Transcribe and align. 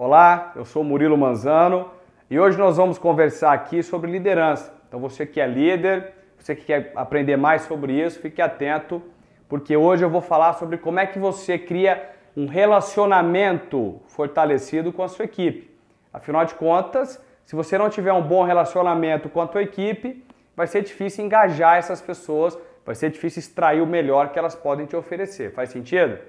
Olá, 0.00 0.52
eu 0.54 0.64
sou 0.64 0.84
Murilo 0.84 1.18
Manzano 1.18 1.90
e 2.30 2.38
hoje 2.38 2.56
nós 2.56 2.76
vamos 2.76 2.98
conversar 2.98 3.52
aqui 3.52 3.82
sobre 3.82 4.08
liderança. 4.08 4.72
Então 4.86 5.00
você 5.00 5.26
que 5.26 5.40
é 5.40 5.46
líder, 5.48 6.14
você 6.38 6.54
que 6.54 6.66
quer 6.66 6.92
aprender 6.94 7.36
mais 7.36 7.62
sobre 7.62 7.94
isso, 7.94 8.20
fique 8.20 8.40
atento, 8.40 9.02
porque 9.48 9.76
hoje 9.76 10.04
eu 10.04 10.08
vou 10.08 10.20
falar 10.20 10.52
sobre 10.52 10.78
como 10.78 11.00
é 11.00 11.06
que 11.06 11.18
você 11.18 11.58
cria 11.58 12.10
um 12.36 12.46
relacionamento 12.46 14.00
fortalecido 14.06 14.92
com 14.92 15.02
a 15.02 15.08
sua 15.08 15.24
equipe. 15.24 15.68
Afinal 16.12 16.44
de 16.44 16.54
contas, 16.54 17.20
se 17.44 17.56
você 17.56 17.76
não 17.76 17.90
tiver 17.90 18.12
um 18.12 18.22
bom 18.22 18.44
relacionamento 18.44 19.28
com 19.28 19.40
a 19.40 19.48
tua 19.48 19.64
equipe, 19.64 20.24
vai 20.54 20.68
ser 20.68 20.82
difícil 20.82 21.24
engajar 21.24 21.76
essas 21.76 22.00
pessoas, 22.00 22.56
vai 22.86 22.94
ser 22.94 23.10
difícil 23.10 23.40
extrair 23.40 23.80
o 23.80 23.86
melhor 23.86 24.28
que 24.28 24.38
elas 24.38 24.54
podem 24.54 24.86
te 24.86 24.94
oferecer. 24.94 25.52
Faz 25.52 25.70
sentido? 25.70 26.20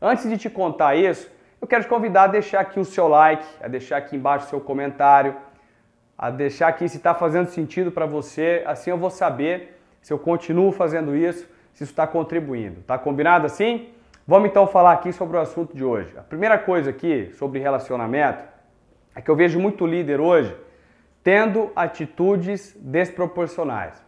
Antes 0.00 0.26
de 0.26 0.38
te 0.38 0.48
contar 0.48 0.94
isso, 0.94 1.30
eu 1.60 1.66
quero 1.66 1.82
te 1.82 1.88
convidar 1.88 2.24
a 2.24 2.26
deixar 2.28 2.60
aqui 2.60 2.78
o 2.78 2.84
seu 2.84 3.08
like, 3.08 3.46
a 3.60 3.68
deixar 3.68 3.96
aqui 3.96 4.16
embaixo 4.16 4.46
o 4.46 4.48
seu 4.48 4.60
comentário, 4.60 5.34
a 6.16 6.30
deixar 6.30 6.68
aqui 6.68 6.88
se 6.88 6.96
está 6.96 7.14
fazendo 7.14 7.48
sentido 7.48 7.90
para 7.90 8.06
você. 8.06 8.62
Assim 8.66 8.90
eu 8.90 8.98
vou 8.98 9.10
saber 9.10 9.80
se 10.00 10.12
eu 10.12 10.18
continuo 10.18 10.70
fazendo 10.72 11.16
isso, 11.16 11.48
se 11.74 11.82
isso 11.82 11.92
está 11.92 12.06
contribuindo. 12.06 12.80
Tá 12.82 12.96
combinado 12.96 13.46
assim? 13.46 13.88
Vamos 14.26 14.50
então 14.50 14.66
falar 14.66 14.92
aqui 14.92 15.12
sobre 15.12 15.36
o 15.36 15.40
assunto 15.40 15.74
de 15.74 15.84
hoje. 15.84 16.12
A 16.16 16.22
primeira 16.22 16.58
coisa 16.58 16.90
aqui 16.90 17.30
sobre 17.34 17.58
relacionamento 17.58 18.44
é 19.14 19.20
que 19.20 19.30
eu 19.30 19.34
vejo 19.34 19.58
muito 19.58 19.86
líder 19.86 20.20
hoje 20.20 20.56
tendo 21.24 21.72
atitudes 21.74 22.76
desproporcionais. 22.80 24.02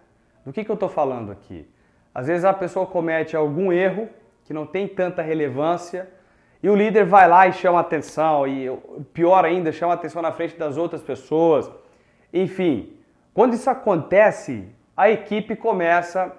Do 0.44 0.52
que, 0.52 0.64
que 0.64 0.70
eu 0.70 0.74
estou 0.74 0.88
falando 0.88 1.32
aqui? 1.32 1.68
Às 2.14 2.28
vezes 2.28 2.44
a 2.44 2.52
pessoa 2.52 2.86
comete 2.86 3.36
algum 3.36 3.72
erro 3.72 4.08
que 4.44 4.54
não 4.54 4.66
tem 4.66 4.86
tanta 4.86 5.20
relevância 5.20 6.08
e 6.62 6.68
o 6.68 6.76
líder 6.76 7.04
vai 7.04 7.26
lá 7.26 7.48
e 7.48 7.52
chama 7.52 7.80
atenção, 7.80 8.46
e 8.46 8.70
pior 9.14 9.44
ainda, 9.44 9.72
chama 9.72 9.94
atenção 9.94 10.20
na 10.20 10.32
frente 10.32 10.56
das 10.56 10.76
outras 10.76 11.02
pessoas. 11.02 11.70
Enfim, 12.32 12.92
quando 13.32 13.54
isso 13.54 13.70
acontece, 13.70 14.68
a 14.96 15.10
equipe 15.10 15.56
começa 15.56 16.32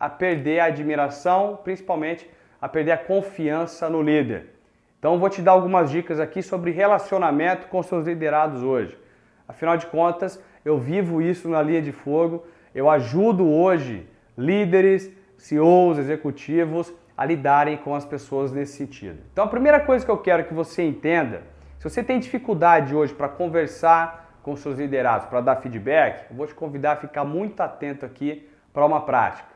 a 0.00 0.08
perder 0.08 0.60
a 0.60 0.64
admiração, 0.66 1.58
principalmente 1.62 2.28
a 2.60 2.68
perder 2.68 2.92
a 2.92 2.98
confiança 2.98 3.90
no 3.90 4.00
líder. 4.00 4.54
Então, 4.98 5.18
vou 5.18 5.28
te 5.28 5.42
dar 5.42 5.52
algumas 5.52 5.90
dicas 5.90 6.18
aqui 6.18 6.42
sobre 6.42 6.70
relacionamento 6.70 7.68
com 7.68 7.82
seus 7.82 8.06
liderados 8.06 8.62
hoje. 8.62 8.98
Afinal 9.46 9.76
de 9.76 9.86
contas, 9.86 10.42
eu 10.64 10.78
vivo 10.78 11.20
isso 11.20 11.48
na 11.48 11.62
linha 11.62 11.82
de 11.82 11.92
fogo, 11.92 12.44
eu 12.74 12.88
ajudo 12.90 13.48
hoje 13.48 14.06
líderes, 14.36 15.10
CEOs, 15.36 15.98
executivos 15.98 16.92
a 17.18 17.24
lidarem 17.24 17.76
com 17.76 17.96
as 17.96 18.04
pessoas 18.04 18.52
nesse 18.52 18.76
sentido. 18.76 19.18
Então, 19.32 19.44
a 19.44 19.48
primeira 19.48 19.80
coisa 19.80 20.04
que 20.04 20.10
eu 20.10 20.18
quero 20.18 20.44
que 20.44 20.54
você 20.54 20.84
entenda, 20.84 21.42
se 21.76 21.90
você 21.90 22.00
tem 22.00 22.20
dificuldade 22.20 22.94
hoje 22.94 23.12
para 23.12 23.28
conversar 23.28 24.38
com 24.40 24.54
seus 24.54 24.78
liderados, 24.78 25.26
para 25.26 25.40
dar 25.40 25.56
feedback, 25.56 26.30
eu 26.30 26.36
vou 26.36 26.46
te 26.46 26.54
convidar 26.54 26.92
a 26.92 26.96
ficar 26.96 27.24
muito 27.24 27.60
atento 27.60 28.06
aqui 28.06 28.48
para 28.72 28.86
uma 28.86 29.00
prática. 29.00 29.48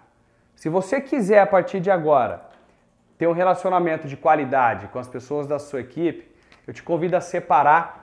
Se 0.56 0.68
você 0.68 1.00
quiser, 1.00 1.38
a 1.38 1.46
partir 1.46 1.78
de 1.78 1.88
agora, 1.88 2.42
ter 3.16 3.28
um 3.28 3.32
relacionamento 3.32 4.08
de 4.08 4.16
qualidade 4.16 4.88
com 4.88 4.98
as 4.98 5.06
pessoas 5.06 5.46
da 5.46 5.60
sua 5.60 5.82
equipe, 5.82 6.28
eu 6.66 6.74
te 6.74 6.82
convido 6.82 7.16
a 7.16 7.20
separar 7.20 8.01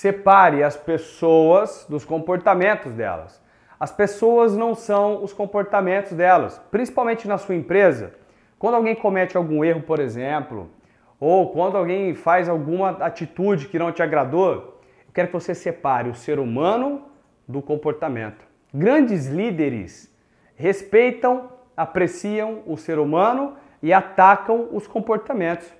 separe 0.00 0.62
as 0.62 0.78
pessoas 0.78 1.84
dos 1.86 2.06
comportamentos 2.06 2.90
delas. 2.90 3.38
As 3.78 3.92
pessoas 3.92 4.56
não 4.56 4.74
são 4.74 5.22
os 5.22 5.34
comportamentos 5.34 6.12
delas, 6.12 6.58
principalmente 6.70 7.28
na 7.28 7.36
sua 7.36 7.54
empresa. 7.54 8.14
Quando 8.58 8.76
alguém 8.76 8.94
comete 8.94 9.36
algum 9.36 9.62
erro, 9.62 9.82
por 9.82 10.00
exemplo, 10.00 10.70
ou 11.18 11.50
quando 11.50 11.76
alguém 11.76 12.14
faz 12.14 12.48
alguma 12.48 12.92
atitude 12.92 13.68
que 13.68 13.78
não 13.78 13.92
te 13.92 14.02
agradou, 14.02 14.80
eu 15.06 15.12
quero 15.12 15.28
que 15.28 15.34
você 15.34 15.54
separe 15.54 16.08
o 16.08 16.14
ser 16.14 16.38
humano 16.38 17.02
do 17.46 17.60
comportamento. 17.60 18.42
Grandes 18.72 19.26
líderes 19.26 20.10
respeitam, 20.56 21.50
apreciam 21.76 22.62
o 22.66 22.74
ser 22.78 22.98
humano 22.98 23.54
e 23.82 23.92
atacam 23.92 24.66
os 24.72 24.86
comportamentos. 24.86 25.70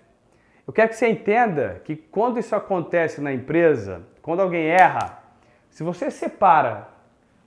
Eu 0.71 0.73
quero 0.73 0.91
que 0.91 0.95
você 0.95 1.09
entenda 1.09 1.83
que 1.85 1.97
quando 1.97 2.39
isso 2.39 2.55
acontece 2.55 3.21
na 3.21 3.33
empresa, 3.33 4.03
quando 4.23 4.39
alguém 4.39 4.69
erra, 4.69 5.19
se 5.69 5.83
você 5.83 6.13
separa 6.13 6.87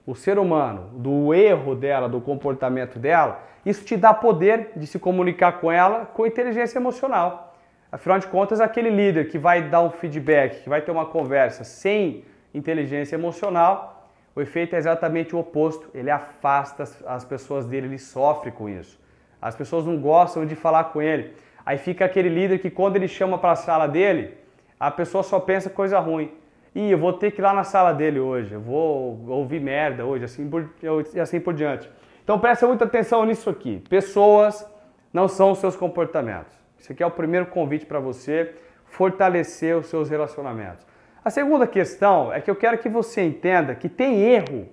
o 0.05 0.13
ser 0.13 0.37
humano 0.37 0.89
do 0.91 1.33
erro 1.33 1.73
dela, 1.73 2.09
do 2.09 2.19
comportamento 2.19 2.99
dela, 2.99 3.41
isso 3.65 3.85
te 3.85 3.95
dá 3.95 4.13
poder 4.13 4.71
de 4.75 4.85
se 4.85 4.99
comunicar 4.99 5.61
com 5.61 5.71
ela 5.71 6.05
com 6.05 6.27
inteligência 6.27 6.77
emocional. 6.77 7.55
Afinal 7.89 8.19
de 8.19 8.27
contas, 8.27 8.59
aquele 8.59 8.89
líder 8.89 9.29
que 9.29 9.37
vai 9.37 9.69
dar 9.69 9.79
um 9.79 9.89
feedback, 9.89 10.61
que 10.61 10.67
vai 10.67 10.81
ter 10.81 10.91
uma 10.91 11.05
conversa 11.05 11.63
sem 11.63 12.25
inteligência 12.53 13.15
emocional, 13.15 14.09
o 14.35 14.41
efeito 14.41 14.75
é 14.75 14.77
exatamente 14.77 15.33
o 15.33 15.39
oposto. 15.39 15.89
Ele 15.93 16.11
afasta 16.11 16.83
as 17.07 17.23
pessoas 17.23 17.65
dele, 17.65 17.87
ele 17.87 17.99
sofre 17.99 18.51
com 18.51 18.67
isso. 18.67 19.01
As 19.41 19.55
pessoas 19.55 19.85
não 19.85 19.97
gostam 19.97 20.45
de 20.45 20.55
falar 20.55 20.83
com 20.85 21.01
ele. 21.01 21.33
Aí 21.65 21.77
fica 21.77 22.05
aquele 22.05 22.29
líder 22.29 22.59
que 22.59 22.69
quando 22.69 22.95
ele 22.95 23.07
chama 23.07 23.37
para 23.37 23.51
a 23.51 23.55
sala 23.55 23.87
dele, 23.87 24.37
a 24.79 24.91
pessoa 24.91 25.23
só 25.23 25.39
pensa 25.39 25.69
coisa 25.69 25.99
ruim. 25.99 26.31
Ih, 26.75 26.91
eu 26.91 26.97
vou 26.97 27.13
ter 27.13 27.31
que 27.31 27.39
ir 27.39 27.43
lá 27.43 27.53
na 27.53 27.63
sala 27.63 27.93
dele 27.93 28.19
hoje, 28.19 28.53
eu 28.53 28.61
vou 28.61 29.23
ouvir 29.27 29.61
merda 29.61 30.05
hoje, 30.05 30.25
assim 30.25 30.49
por, 30.49 30.69
e 31.13 31.19
assim 31.19 31.39
por 31.39 31.53
diante. 31.53 31.89
Então 32.23 32.39
presta 32.39 32.67
muita 32.67 32.85
atenção 32.85 33.25
nisso 33.25 33.49
aqui. 33.49 33.83
Pessoas 33.89 34.67
não 35.13 35.27
são 35.27 35.51
os 35.51 35.59
seus 35.59 35.75
comportamentos. 35.75 36.53
Isso 36.77 36.91
aqui 36.91 37.03
é 37.03 37.05
o 37.05 37.11
primeiro 37.11 37.45
convite 37.45 37.85
para 37.85 37.99
você 37.99 38.55
fortalecer 38.85 39.77
os 39.77 39.87
seus 39.87 40.09
relacionamentos. 40.09 40.85
A 41.23 41.29
segunda 41.29 41.65
questão 41.65 42.33
é 42.33 42.41
que 42.41 42.51
eu 42.51 42.55
quero 42.55 42.77
que 42.77 42.89
você 42.89 43.21
entenda 43.21 43.73
que 43.75 43.87
tem 43.87 44.21
erro 44.21 44.67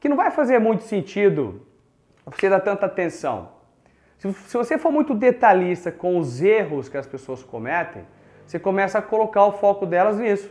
que 0.00 0.08
não 0.08 0.16
vai 0.16 0.30
fazer 0.30 0.58
muito 0.58 0.84
sentido 0.84 1.66
você 2.24 2.48
dar 2.48 2.60
tanta 2.60 2.86
atenção. 2.86 3.53
Se, 4.18 4.56
você 4.56 4.78
for 4.78 4.90
muito 4.90 5.14
detalhista 5.14 5.92
com 5.92 6.18
os 6.18 6.40
erros 6.40 6.88
que 6.88 6.96
as 6.96 7.06
pessoas 7.06 7.42
cometem, 7.42 8.04
você 8.46 8.58
começa 8.58 8.98
a 8.98 9.02
colocar 9.02 9.44
o 9.44 9.52
foco 9.52 9.86
delas 9.86 10.18
nisso. 10.18 10.50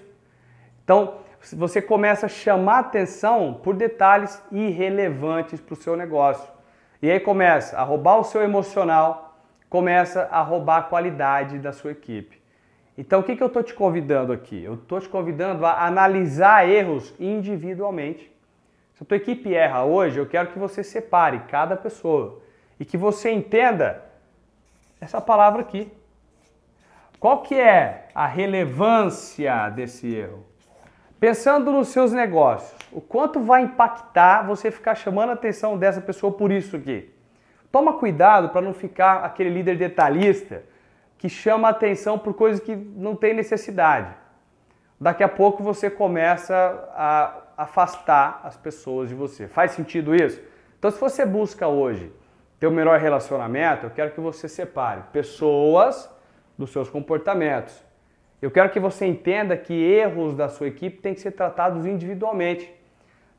Então, 0.83 1.15
você 1.51 1.81
começa 1.81 2.25
a 2.25 2.29
chamar 2.29 2.79
atenção 2.79 3.59
por 3.63 3.75
detalhes 3.75 4.41
irrelevantes 4.51 5.59
para 5.59 5.73
o 5.73 5.77
seu 5.77 5.95
negócio. 5.95 6.51
E 7.01 7.11
aí 7.11 7.19
começa 7.19 7.77
a 7.77 7.83
roubar 7.83 8.17
o 8.19 8.23
seu 8.23 8.41
emocional, 8.41 9.37
começa 9.69 10.27
a 10.31 10.41
roubar 10.41 10.77
a 10.77 10.83
qualidade 10.83 11.59
da 11.59 11.73
sua 11.73 11.91
equipe. 11.91 12.41
Então, 12.97 13.19
o 13.19 13.23
que, 13.23 13.35
que 13.35 13.41
eu 13.41 13.47
estou 13.47 13.63
te 13.63 13.73
convidando 13.73 14.31
aqui? 14.31 14.63
Eu 14.63 14.75
estou 14.75 15.01
te 15.01 15.09
convidando 15.09 15.65
a 15.65 15.85
analisar 15.85 16.69
erros 16.69 17.13
individualmente. 17.19 18.31
Se 18.93 19.03
a 19.03 19.05
tua 19.05 19.17
equipe 19.17 19.53
erra 19.53 19.83
hoje, 19.83 20.19
eu 20.19 20.27
quero 20.27 20.49
que 20.49 20.59
você 20.59 20.83
separe 20.83 21.39
cada 21.49 21.75
pessoa 21.75 22.41
e 22.83 22.85
que 22.85 22.97
você 22.97 23.31
entenda 23.31 24.03
essa 24.99 25.21
palavra 25.21 25.61
aqui. 25.61 25.89
Qual 27.17 27.41
que 27.41 27.55
é 27.55 28.09
a 28.13 28.27
relevância 28.27 29.69
desse 29.69 30.13
erro? 30.13 30.45
Pensando 31.17 31.71
nos 31.71 31.87
seus 31.87 32.11
negócios, 32.11 32.77
o 32.91 32.99
quanto 32.99 33.39
vai 33.39 33.61
impactar 33.61 34.45
você 34.45 34.69
ficar 34.69 34.95
chamando 34.95 35.29
a 35.29 35.33
atenção 35.33 35.77
dessa 35.77 36.01
pessoa 36.01 36.33
por 36.33 36.51
isso 36.51 36.75
aqui? 36.75 37.09
Toma 37.71 37.93
cuidado 37.93 38.49
para 38.49 38.59
não 38.59 38.73
ficar 38.73 39.23
aquele 39.23 39.49
líder 39.49 39.77
detalhista 39.77 40.61
que 41.17 41.29
chama 41.29 41.69
a 41.69 41.71
atenção 41.71 42.19
por 42.19 42.33
coisas 42.33 42.59
que 42.59 42.75
não 42.75 43.15
tem 43.15 43.33
necessidade. 43.33 44.13
Daqui 44.99 45.23
a 45.23 45.29
pouco 45.29 45.63
você 45.63 45.89
começa 45.89 46.53
a 46.93 47.43
afastar 47.55 48.41
as 48.43 48.57
pessoas 48.57 49.07
de 49.07 49.15
você. 49.15 49.47
Faz 49.47 49.71
sentido 49.71 50.13
isso? 50.13 50.41
Então, 50.77 50.91
se 50.91 50.99
você 50.99 51.25
busca 51.25 51.65
hoje 51.65 52.11
ter 52.63 52.67
um 52.67 52.71
melhor 52.71 52.97
relacionamento, 52.97 53.87
eu 53.87 53.89
quero 53.89 54.11
que 54.11 54.21
você 54.21 54.47
separe 54.47 55.01
pessoas 55.11 56.09
dos 56.57 56.71
seus 56.71 56.89
comportamentos. 56.89 57.83
Eu 58.41 58.49
quero 58.49 58.69
que 58.69 58.79
você 58.79 59.05
entenda 59.05 59.57
que 59.57 59.73
erros 59.73 60.33
da 60.33 60.47
sua 60.47 60.69
equipe 60.69 61.01
têm 61.01 61.13
que 61.13 61.19
ser 61.19 61.31
tratados 61.31 61.85
individualmente. 61.85 62.73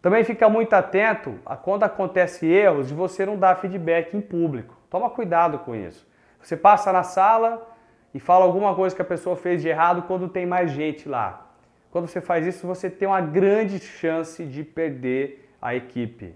Também 0.03 0.25
fica 0.25 0.47
muito 0.51 0.75
atento 0.75 1.39
a 1.47 1.57
quando 1.57 1.85
acontece 1.85 2.47
erros 2.47 2.89
de 2.89 2.93
você 2.93 3.25
não 3.25 3.39
dar 3.39 3.57
feedback 3.57 4.15
em 4.15 4.21
público. 4.21 4.77
Toma 4.91 5.09
cuidado 5.09 5.59
com 5.61 5.75
isso. 5.75 6.07
Você 6.43 6.55
passa 6.55 6.93
na 6.93 7.03
sala 7.03 7.67
e 8.13 8.21
fala 8.21 8.45
alguma 8.45 8.75
coisa 8.75 8.95
que 8.95 9.01
a 9.01 9.07
pessoa 9.07 9.37
fez 9.37 9.63
de 9.63 9.69
errado 9.71 10.03
quando 10.03 10.29
tem 10.29 10.45
mais 10.45 10.71
gente 10.71 11.09
lá. 11.09 11.51
Quando 11.91 12.09
você 12.09 12.21
faz 12.21 12.47
isso, 12.47 12.67
você 12.67 12.91
tem 12.91 13.09
uma 13.09 13.23
grande 13.23 13.79
chance 13.79 14.45
de 14.45 14.63
perder 14.63 15.51
a 15.63 15.75
equipe. 15.75 16.35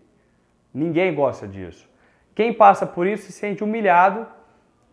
Ninguém 0.73 1.15
gosta 1.15 1.47
disso. 1.47 1.87
Quem 2.39 2.53
passa 2.53 2.87
por 2.87 3.05
isso 3.05 3.25
se 3.25 3.33
sente 3.33 3.65
humilhado 3.65 4.25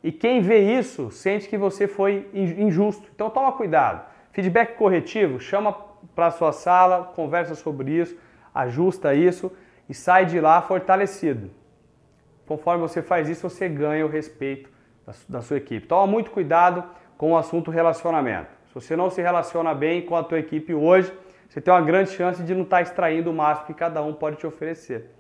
e 0.02 0.12
quem 0.12 0.42
vê 0.42 0.62
isso 0.80 1.12
sente 1.12 1.48
que 1.48 1.56
você 1.56 1.88
foi 1.88 2.28
injusto. 2.34 3.08
Então 3.14 3.30
toma 3.30 3.52
cuidado. 3.52 4.04
Feedback 4.32 4.76
corretivo 4.76 5.40
chama 5.40 5.72
para 6.16 6.32
sua 6.32 6.52
sala, 6.52 7.04
conversa 7.16 7.54
sobre 7.54 7.92
isso, 7.92 8.18
ajusta 8.52 9.14
isso 9.14 9.52
e 9.88 9.94
sai 9.94 10.26
de 10.26 10.40
lá 10.40 10.60
fortalecido. 10.64 11.52
Conforme 12.48 12.82
você 12.82 13.04
faz 13.04 13.30
isso, 13.30 13.48
você 13.48 13.70
ganha 13.70 14.04
o 14.04 14.10
respeito 14.10 14.68
da 15.30 15.44
sua 15.44 15.58
equipe. 15.58 15.86
Toma 15.86 16.08
muito 16.08 16.32
cuidado 16.32 16.84
com 17.16 17.34
o 17.34 17.38
assunto 17.38 17.70
relacionamento. 17.70 18.50
Se 18.70 18.74
você 18.74 18.96
não 18.96 19.12
se 19.12 19.22
relaciona 19.22 19.72
bem 19.76 20.02
com 20.02 20.16
a 20.16 20.24
tua 20.24 20.40
equipe 20.40 20.74
hoje, 20.74 21.14
você 21.48 21.62
tem 21.62 21.72
uma 21.72 21.82
grande 21.82 22.10
chance 22.10 22.42
de 22.42 22.56
não 22.56 22.64
estar 22.64 22.82
extraindo 22.82 23.30
o 23.30 23.34
máximo 23.36 23.68
que 23.68 23.76
cada 23.76 24.02
um 24.02 24.16
pode 24.16 24.38
te 24.38 24.48
oferecer. 24.48 25.12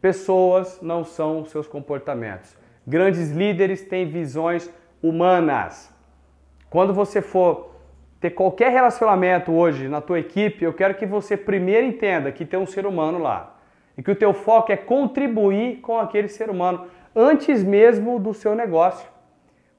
Pessoas 0.00 0.80
não 0.80 1.04
são 1.04 1.44
seus 1.44 1.66
comportamentos. 1.66 2.56
Grandes 2.86 3.30
líderes 3.30 3.82
têm 3.82 4.08
visões 4.08 4.70
humanas. 5.02 5.92
Quando 6.70 6.94
você 6.94 7.20
for 7.20 7.74
ter 8.20 8.30
qualquer 8.30 8.70
relacionamento 8.70 9.52
hoje 9.52 9.88
na 9.88 10.00
tua 10.00 10.18
equipe, 10.18 10.64
eu 10.64 10.72
quero 10.72 10.94
que 10.94 11.06
você 11.06 11.36
primeiro 11.36 11.86
entenda 11.86 12.32
que 12.32 12.44
tem 12.44 12.58
um 12.58 12.66
ser 12.66 12.86
humano 12.86 13.18
lá 13.18 13.56
e 13.96 14.02
que 14.02 14.10
o 14.10 14.16
teu 14.16 14.32
foco 14.32 14.72
é 14.72 14.76
contribuir 14.76 15.80
com 15.80 15.98
aquele 15.98 16.28
ser 16.28 16.50
humano 16.50 16.86
antes 17.14 17.64
mesmo 17.64 18.18
do 18.18 18.34
seu 18.34 18.54
negócio. 18.54 19.08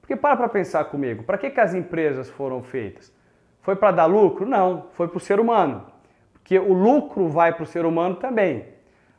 Porque 0.00 0.16
para 0.16 0.36
para 0.36 0.48
pensar 0.48 0.84
comigo, 0.86 1.22
para 1.22 1.38
que, 1.38 1.50
que 1.50 1.60
as 1.60 1.74
empresas 1.74 2.28
foram 2.30 2.62
feitas? 2.62 3.14
Foi 3.60 3.76
para 3.76 3.92
dar 3.92 4.06
lucro? 4.06 4.46
Não, 4.46 4.86
foi 4.92 5.08
para 5.08 5.18
o 5.18 5.20
ser 5.20 5.38
humano. 5.38 5.84
Porque 6.32 6.58
o 6.58 6.72
lucro 6.72 7.28
vai 7.28 7.52
para 7.52 7.62
o 7.62 7.66
ser 7.66 7.84
humano 7.84 8.16
também. 8.16 8.64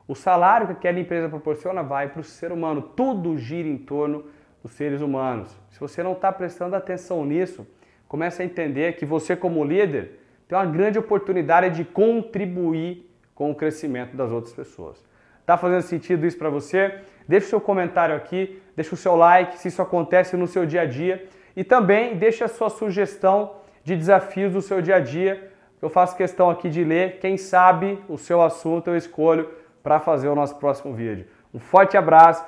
O 0.10 0.16
salário 0.16 0.66
que 0.66 0.74
aquela 0.74 1.00
empresa 1.00 1.30
proporciona 1.30 1.84
vai 1.84 2.10
para 2.10 2.22
o 2.22 2.24
ser 2.24 2.52
humano. 2.52 2.82
Tudo 2.82 3.38
gira 3.38 3.70
em 3.70 3.78
torno 3.78 4.26
dos 4.64 4.72
seres 4.72 5.02
humanos. 5.02 5.56
Se 5.70 5.80
você 5.80 6.02
não 6.02 6.14
está 6.14 6.32
prestando 6.32 6.76
atenção 6.76 7.24
nisso, 7.24 7.68
comece 8.08 8.42
a 8.42 8.46
entender 8.46 8.94
que 8.94 9.06
você, 9.06 9.36
como 9.36 9.64
líder, 9.64 10.20
tem 10.48 10.58
uma 10.58 10.66
grande 10.66 10.98
oportunidade 10.98 11.76
de 11.76 11.86
contribuir 11.86 13.08
com 13.36 13.52
o 13.52 13.56
crescimento 13.56 14.18
das 14.18 14.32
outras 14.32 14.52
pessoas. 14.52 15.06
Tá 15.46 15.56
fazendo 15.56 15.84
sentido 15.84 16.26
isso 16.26 16.40
para 16.40 16.50
você? 16.50 17.02
Deixe 17.28 17.46
o 17.46 17.50
seu 17.52 17.62
comentário 17.62 18.16
aqui, 18.16 18.60
deixe 18.76 18.92
o 18.92 18.98
seu 18.98 19.16
like 19.16 19.60
se 19.60 19.68
isso 19.68 19.80
acontece 19.80 20.36
no 20.36 20.48
seu 20.48 20.66
dia 20.66 20.82
a 20.82 20.86
dia 20.88 21.24
e 21.56 21.64
também 21.64 22.18
deixe 22.18 22.44
a 22.44 22.48
sua 22.48 22.72
sugestão 22.72 23.58
de 23.84 23.96
desafios 23.96 24.54
do 24.54 24.62
seu 24.64 24.82
dia 24.82 24.96
a 24.96 25.00
dia. 25.00 25.52
Eu 25.80 25.88
faço 25.88 26.18
questão 26.18 26.50
aqui 26.50 26.68
de 26.68 26.84
ler. 26.84 27.20
Quem 27.20 27.38
sabe 27.38 28.00
o 28.10 28.18
seu 28.18 28.42
assunto 28.42 28.88
eu 28.88 28.98
escolho 28.98 29.60
para 29.90 30.00
fazer 30.00 30.28
o 30.28 30.36
nosso 30.36 30.56
próximo 30.58 30.94
vídeo. 30.94 31.26
Um 31.52 31.58
forte 31.58 31.98
abraço 31.98 32.46